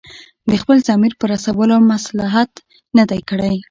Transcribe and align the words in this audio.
د 0.49 0.51
خپل 0.61 0.77
ضمیر 0.87 1.13
په 1.19 1.25
رسولو 1.33 1.75
مصلحت 1.91 2.51
نه 2.97 3.03
دی 3.09 3.21
کړی. 3.29 3.55